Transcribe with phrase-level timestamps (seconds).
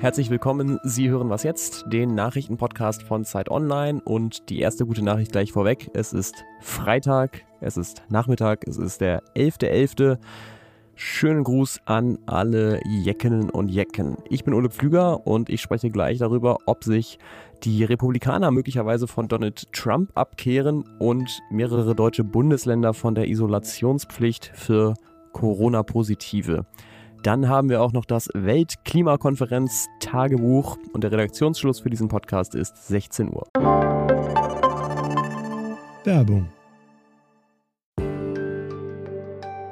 [0.00, 0.78] Herzlich willkommen.
[0.84, 5.50] Sie hören was jetzt, den Nachrichtenpodcast von Zeit Online und die erste gute Nachricht gleich
[5.50, 5.90] vorweg.
[5.92, 9.98] Es ist Freitag, es ist Nachmittag, es ist der 11.11.
[9.98, 10.18] .11.
[11.00, 14.16] Schönen Gruß an alle Jeckeninnen und Jecken.
[14.28, 17.20] Ich bin Ole Pflüger und ich spreche gleich darüber, ob sich
[17.62, 24.94] die Republikaner möglicherweise von Donald Trump abkehren und mehrere deutsche Bundesländer von der Isolationspflicht für
[25.34, 26.66] Corona-Positive.
[27.22, 33.28] Dann haben wir auch noch das Weltklimakonferenz-Tagebuch und der Redaktionsschluss für diesen Podcast ist 16
[33.28, 33.46] Uhr.
[36.02, 36.48] Werbung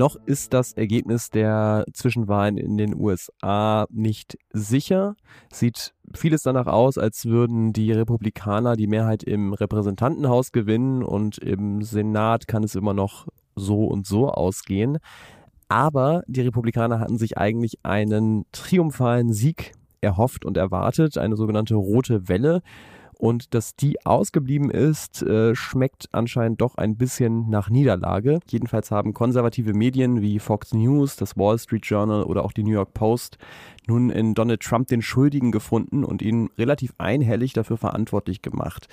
[0.00, 5.14] Noch ist das Ergebnis der Zwischenwahlen in den USA nicht sicher.
[5.52, 11.82] Sieht vieles danach aus, als würden die Republikaner die Mehrheit im Repräsentantenhaus gewinnen und im
[11.82, 14.96] Senat kann es immer noch so und so ausgehen.
[15.68, 22.26] Aber die Republikaner hatten sich eigentlich einen triumphalen Sieg erhofft und erwartet, eine sogenannte rote
[22.26, 22.62] Welle.
[23.20, 28.40] Und dass die ausgeblieben ist, äh, schmeckt anscheinend doch ein bisschen nach Niederlage.
[28.48, 32.72] Jedenfalls haben konservative Medien wie Fox News, das Wall Street Journal oder auch die New
[32.72, 33.36] York Post
[33.86, 38.88] nun in Donald Trump den Schuldigen gefunden und ihn relativ einhellig dafür verantwortlich gemacht.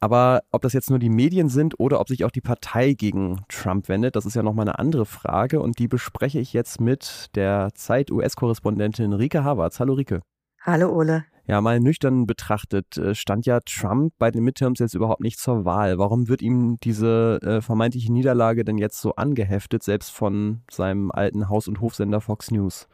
[0.00, 3.40] Aber ob das jetzt nur die Medien sind oder ob sich auch die Partei gegen
[3.48, 7.30] Trump wendet, das ist ja nochmal eine andere Frage und die bespreche ich jetzt mit
[7.34, 9.80] der Zeit-US-Korrespondentin Rike Havertz.
[9.80, 10.20] Hallo Rike.
[10.60, 11.24] Hallo Ole.
[11.48, 15.64] Ja, mal nüchtern betrachtet, äh, stand ja Trump bei den Midterms jetzt überhaupt nicht zur
[15.64, 15.96] Wahl.
[15.96, 21.48] Warum wird ihm diese äh, vermeintliche Niederlage denn jetzt so angeheftet, selbst von seinem alten
[21.48, 22.88] Haus- und Hofsender Fox News?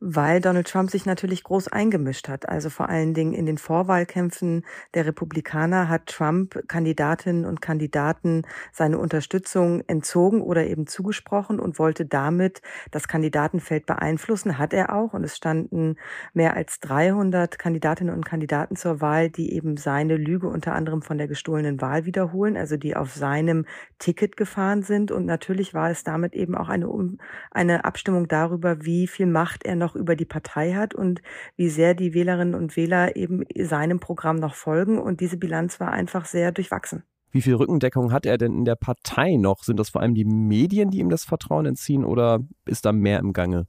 [0.00, 2.48] Weil Donald Trump sich natürlich groß eingemischt hat.
[2.48, 4.64] Also vor allen Dingen in den Vorwahlkämpfen
[4.94, 8.42] der Republikaner hat Trump Kandidatinnen und Kandidaten
[8.72, 14.58] seine Unterstützung entzogen oder eben zugesprochen und wollte damit das Kandidatenfeld beeinflussen.
[14.58, 15.14] Hat er auch.
[15.14, 15.96] Und es standen
[16.32, 21.18] mehr als 300 Kandidatinnen und Kandidaten zur Wahl, die eben seine Lüge unter anderem von
[21.18, 23.66] der gestohlenen Wahl wiederholen, also die auf seinem
[23.98, 25.10] Ticket gefahren sind.
[25.10, 26.88] Und natürlich war es damit eben auch eine,
[27.50, 31.22] eine Abstimmung darüber, wie viel Macht er noch noch über die Partei hat und
[31.56, 34.98] wie sehr die Wählerinnen und Wähler eben seinem Programm noch folgen.
[34.98, 37.04] Und diese Bilanz war einfach sehr durchwachsen.
[37.30, 39.62] Wie viel Rückendeckung hat er denn in der Partei noch?
[39.62, 43.18] Sind das vor allem die Medien, die ihm das Vertrauen entziehen oder ist da mehr
[43.18, 43.66] im Gange?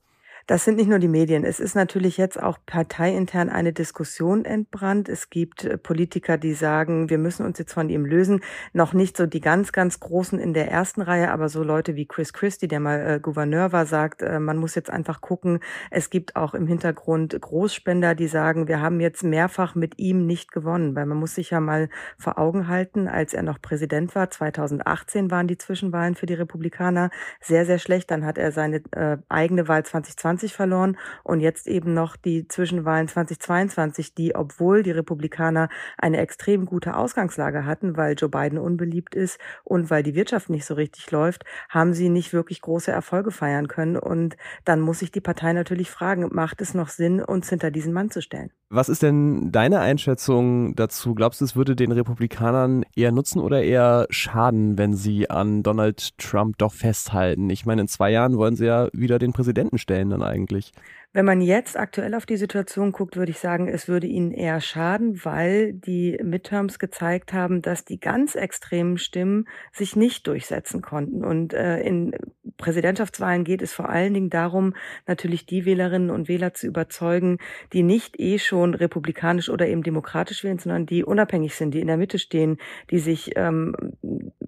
[0.49, 1.43] Das sind nicht nur die Medien.
[1.43, 5.07] Es ist natürlich jetzt auch parteiintern eine Diskussion entbrannt.
[5.07, 8.41] Es gibt äh, Politiker, die sagen, wir müssen uns jetzt von ihm lösen.
[8.73, 12.07] Noch nicht so die ganz, ganz Großen in der ersten Reihe, aber so Leute wie
[12.07, 15.59] Chris Christie, der mal äh, Gouverneur war, sagt, äh, man muss jetzt einfach gucken.
[15.91, 20.51] Es gibt auch im Hintergrund Großspender, die sagen, wir haben jetzt mehrfach mit ihm nicht
[20.51, 24.31] gewonnen, weil man muss sich ja mal vor Augen halten, als er noch Präsident war,
[24.31, 28.09] 2018 waren die Zwischenwahlen für die Republikaner sehr, sehr schlecht.
[28.09, 32.47] Dann hat er seine äh, eigene Wahl 2020 2020 verloren und jetzt eben noch die
[32.47, 39.15] Zwischenwahlen 2022, die, obwohl die Republikaner eine extrem gute Ausgangslage hatten, weil Joe Biden unbeliebt
[39.15, 43.31] ist und weil die Wirtschaft nicht so richtig läuft, haben sie nicht wirklich große Erfolge
[43.31, 43.97] feiern können.
[43.97, 47.93] Und dann muss sich die Partei natürlich fragen, macht es noch Sinn, uns hinter diesen
[47.93, 48.51] Mann zu stellen?
[48.71, 51.15] Was ist denn deine Einschätzung dazu?
[51.15, 56.15] Glaubst du, es würde den Republikanern eher nutzen oder eher schaden, wenn sie an Donald
[56.19, 57.49] Trump doch festhalten?
[57.49, 60.71] Ich meine, in zwei Jahren wollen sie ja wieder den Präsidenten stellen dann eigentlich.
[61.11, 64.61] Wenn man jetzt aktuell auf die Situation guckt, würde ich sagen, es würde ihnen eher
[64.61, 71.25] schaden, weil die Midterms gezeigt haben, dass die ganz extremen Stimmen sich nicht durchsetzen konnten.
[71.25, 72.15] Und äh, in
[72.57, 74.75] Präsidentschaftswahlen geht es vor allen Dingen darum,
[75.07, 77.39] natürlich die Wählerinnen und Wähler zu überzeugen,
[77.73, 81.87] die nicht eh schon republikanisch oder eben demokratisch wählen, sondern die unabhängig sind, die in
[81.87, 82.57] der Mitte stehen,
[82.91, 83.75] die sich ähm,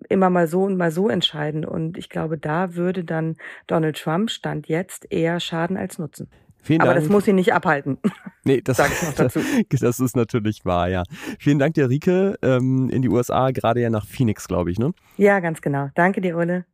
[0.09, 1.65] immer mal so und mal so entscheiden.
[1.65, 3.37] Und ich glaube, da würde dann
[3.67, 6.29] Donald Trump Stand jetzt eher schaden als nutzen.
[6.63, 7.03] Vielen Aber Dank.
[7.03, 7.97] das muss ihn nicht abhalten.
[8.43, 9.39] Nee, das, Sag ich noch dazu.
[9.69, 11.03] das ist natürlich wahr, ja.
[11.37, 14.93] Vielen Dank dir, Rike, ähm, in die USA, gerade ja nach Phoenix, glaube ich, ne?
[15.17, 15.89] Ja, ganz genau.
[15.93, 16.65] Danke dir, Ulle.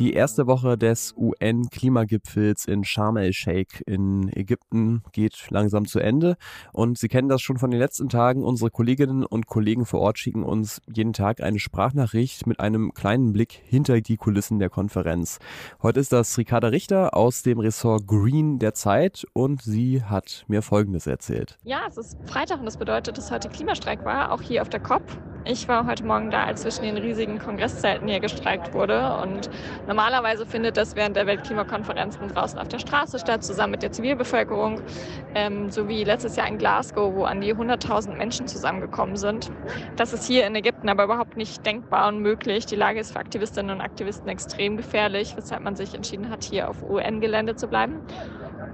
[0.00, 6.38] Die erste Woche des UN-Klimagipfels in Sharm el-Sheikh in Ägypten geht langsam zu Ende.
[6.72, 8.42] Und Sie kennen das schon von den letzten Tagen.
[8.42, 13.34] Unsere Kolleginnen und Kollegen vor Ort schicken uns jeden Tag eine Sprachnachricht mit einem kleinen
[13.34, 15.38] Blick hinter die Kulissen der Konferenz.
[15.82, 20.62] Heute ist das Ricarda Richter aus dem Ressort Green der Zeit und sie hat mir
[20.62, 21.58] Folgendes erzählt.
[21.62, 24.80] Ja, es ist Freitag und das bedeutet, dass heute Klimastreik war, auch hier auf der
[24.80, 25.02] COP.
[25.46, 29.16] Ich war heute Morgen da, als zwischen den riesigen Kongresszelten hier gestreikt wurde.
[29.22, 29.48] Und
[29.90, 34.80] normalerweise findet das während der Weltklimakonferenzen draußen auf der Straße statt, zusammen mit der Zivilbevölkerung,
[35.34, 39.50] ähm, sowie letztes Jahr in Glasgow, wo an die 100.000 Menschen zusammengekommen sind.
[39.96, 42.66] Das ist hier in Ägypten aber überhaupt nicht denkbar und möglich.
[42.66, 46.70] Die Lage ist für Aktivistinnen und Aktivisten extrem gefährlich, weshalb man sich entschieden hat, hier
[46.70, 48.00] auf UN-Gelände zu bleiben.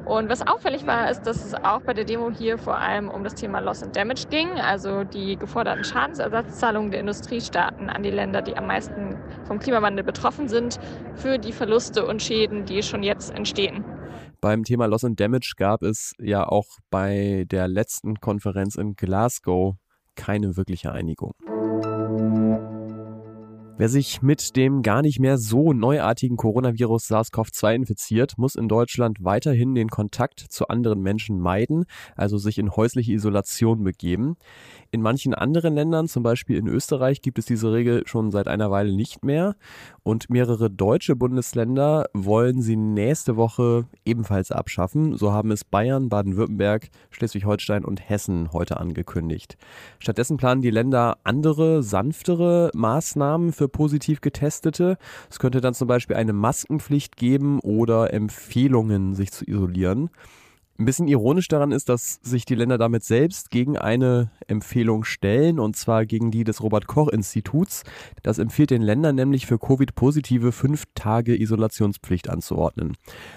[0.06, 3.24] Und was auffällig war, ist, dass es auch bei der Demo hier vor allem um
[3.24, 8.40] das Thema Loss and Damage ging, also die geforderten Schadensersatzzahlungen der Industriestaaten an die Länder,
[8.40, 9.16] die am meisten
[9.48, 10.78] vom Klimawandel betroffen sind,
[11.16, 13.84] für die Verluste und Schäden, die schon jetzt entstehen.
[14.40, 19.74] Beim Thema Loss and Damage gab es ja auch bei der letzten Konferenz in Glasgow
[20.14, 21.32] keine wirkliche Einigung.
[23.78, 29.19] Wer sich mit dem gar nicht mehr so neuartigen Coronavirus SARS-CoV-2 infiziert, muss in Deutschland
[29.20, 31.84] weiterhin den Kontakt zu anderen Menschen meiden,
[32.14, 34.38] also sich in häusliche Isolation begeben.
[34.93, 38.70] In manchen anderen Ländern, zum Beispiel in Österreich, gibt es diese Regel schon seit einer
[38.70, 39.56] Weile nicht mehr.
[40.02, 45.19] Und mehrere deutsche Bundesländer wollen sie nächste Woche ebenfalls abschaffen.
[45.19, 49.58] So haben es Bayern, Baden-Württemberg, Schleswig-Holstein und Hessen heute angekündigt.
[49.99, 54.98] Stattdessen planen die Länder andere, sanftere Maßnahmen für positiv Getestete.
[55.30, 60.10] Es könnte dann zum Beispiel eine Maskenpflicht geben oder Empfehlungen, sich zu isolieren.
[60.78, 65.58] Ein bisschen ironisch daran ist, dass sich die Länder damit selbst gegen eine Empfehlung stellen,
[65.58, 67.82] und zwar gegen die des Robert-Koch-Instituts.
[68.23, 72.93] Das empfiehlt den Ländern nämlich für Covid-Positive fünf Tage Isolationspflicht anzuordnen.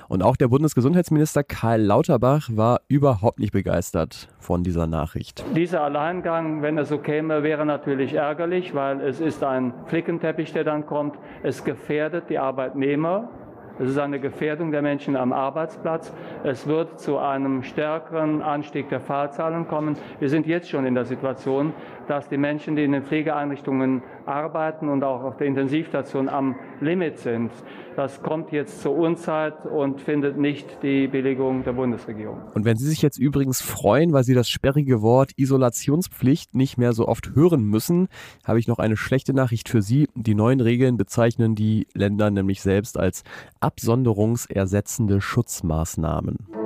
[0.09, 5.45] Und auch der Bundesgesundheitsminister Karl Lauterbach war überhaupt nicht begeistert von dieser Nachricht.
[5.55, 10.65] Dieser Alleingang, wenn es so käme, wäre natürlich ärgerlich, weil es ist ein Flickenteppich, der
[10.65, 11.17] dann kommt.
[11.41, 13.29] Es gefährdet die Arbeitnehmer
[13.79, 16.13] es ist eine Gefährdung der Menschen am Arbeitsplatz.
[16.43, 19.97] Es wird zu einem stärkeren Anstieg der Fallzahlen kommen.
[20.19, 21.73] Wir sind jetzt schon in der Situation,
[22.07, 27.17] dass die Menschen, die in den Pflegeeinrichtungen arbeiten und auch auf der Intensivstation am Limit
[27.17, 27.51] sind.
[27.95, 32.39] Das kommt jetzt zur Unzeit und findet nicht die Billigung der Bundesregierung.
[32.53, 36.93] Und wenn Sie sich jetzt übrigens freuen, weil Sie das sperrige Wort Isolationspflicht nicht mehr
[36.93, 38.07] so oft hören müssen,
[38.45, 40.07] habe ich noch eine schlechte Nachricht für Sie.
[40.15, 43.23] Die neuen Regeln bezeichnen die Länder nämlich selbst als
[43.59, 46.58] absonderungsersetzende Schutzmaßnahmen.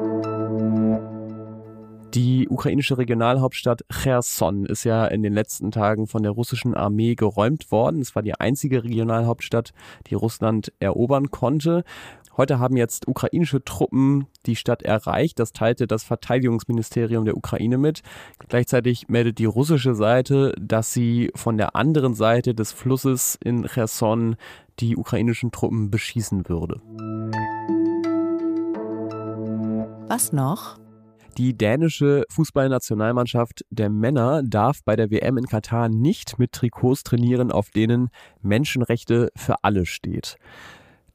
[2.13, 7.71] Die ukrainische Regionalhauptstadt Cherson ist ja in den letzten Tagen von der russischen Armee geräumt
[7.71, 8.01] worden.
[8.01, 9.73] Es war die einzige Regionalhauptstadt,
[10.07, 11.83] die Russland erobern konnte.
[12.37, 15.39] Heute haben jetzt ukrainische Truppen die Stadt erreicht.
[15.39, 18.03] Das teilte das Verteidigungsministerium der Ukraine mit.
[18.47, 24.35] Gleichzeitig meldet die russische Seite, dass sie von der anderen Seite des Flusses in Cherson
[24.79, 26.79] die ukrainischen Truppen beschießen würde.
[30.07, 30.82] Was noch?
[31.37, 37.51] Die dänische Fußballnationalmannschaft der Männer darf bei der WM in Katar nicht mit Trikots trainieren,
[37.51, 38.09] auf denen
[38.43, 40.37] Menschenrechte für alle steht.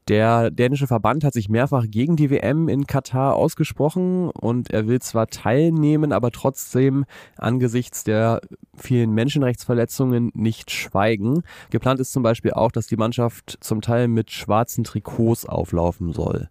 [0.09, 4.99] Der dänische Verband hat sich mehrfach gegen die WM in Katar ausgesprochen und er will
[4.99, 7.05] zwar teilnehmen, aber trotzdem
[7.37, 8.41] angesichts der
[8.75, 11.43] vielen Menschenrechtsverletzungen nicht schweigen.
[11.69, 16.49] Geplant ist zum Beispiel auch, dass die Mannschaft zum Teil mit schwarzen Trikots auflaufen soll.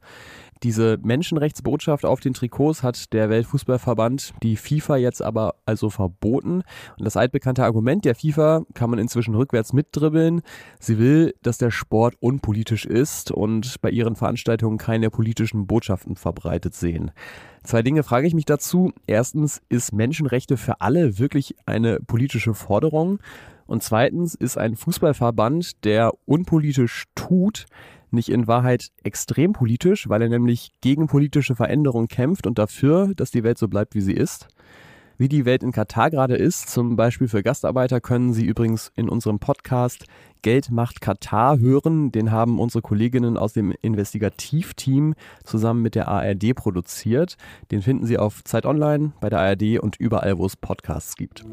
[0.62, 6.62] Diese Menschenrechtsbotschaft auf den Trikots hat der Weltfußballverband die FIFA jetzt aber also verboten.
[6.98, 10.42] Und das altbekannte Argument der FIFA kann man inzwischen rückwärts mitdribbeln.
[10.80, 16.74] Sie will, dass der Sport unpolitisch ist und bei ihren Veranstaltungen keine politischen Botschaften verbreitet
[16.74, 17.12] sehen.
[17.62, 18.92] Zwei Dinge frage ich mich dazu.
[19.06, 23.20] Erstens, ist Menschenrechte für alle wirklich eine politische Forderung?
[23.66, 27.66] Und zweitens, ist ein Fußballverband, der unpolitisch tut,
[28.12, 33.30] nicht in Wahrheit extrem politisch, weil er nämlich gegen politische Veränderungen kämpft und dafür, dass
[33.30, 34.48] die Welt so bleibt, wie sie ist.
[35.20, 39.08] Wie die Welt in Katar gerade ist, zum Beispiel für Gastarbeiter, können Sie übrigens in
[39.08, 40.04] unserem Podcast
[40.42, 42.12] Geld macht Katar hören.
[42.12, 47.36] Den haben unsere Kolleginnen aus dem Investigativteam zusammen mit der ARD produziert.
[47.72, 51.44] Den finden Sie auf Zeit Online, bei der ARD und überall, wo es Podcasts gibt.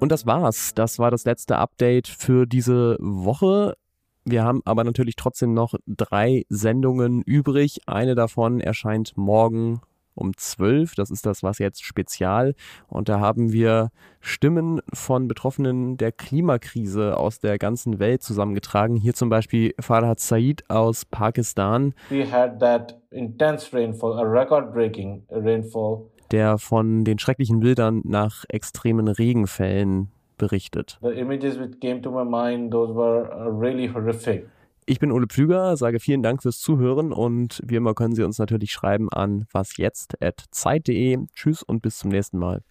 [0.00, 0.72] Und das war's.
[0.74, 3.76] Das war das letzte Update für diese Woche.
[4.24, 7.80] Wir haben aber natürlich trotzdem noch drei Sendungen übrig.
[7.86, 9.82] Eine davon erscheint morgen
[10.14, 10.94] um 12.
[10.94, 12.54] Das ist das, was jetzt spezial.
[12.88, 13.90] Und da haben wir
[14.20, 18.96] Stimmen von Betroffenen der Klimakrise aus der ganzen Welt zusammengetragen.
[18.96, 21.94] Hier zum Beispiel Farhad Said aus Pakistan.
[22.08, 26.10] We had that intense rainfall, a record-breaking rainfall.
[26.30, 30.98] Der von den schrecklichen Bildern nach extremen Regenfällen berichtet.
[31.02, 34.48] The images which came to my mind, those were uh, really horrific.
[34.86, 38.38] Ich bin Ole Pflüger, sage vielen Dank fürs Zuhören und wie immer können Sie uns
[38.38, 41.18] natürlich schreiben an wasjetzt.zeit.de.
[41.34, 42.62] Tschüss und bis zum nächsten Mal.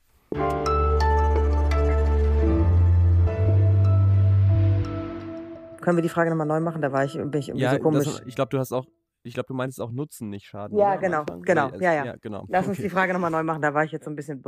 [5.79, 6.81] Können wir die Frage nochmal neu machen?
[6.81, 8.05] Da war ich, bin ich irgendwie ja, so komisch.
[8.05, 8.85] Das, ich glaube, du hast auch,
[9.23, 10.77] ich glaube, du meinst auch Nutzen, nicht Schaden.
[10.77, 12.15] ja, genau, genau, Nee, es- ja, ja.
[12.21, 12.45] genau.
[12.49, 12.83] Lass uns Okay.
[12.83, 14.43] die Frage nochmal neu machen, da war ich jetzt so ein bisschen.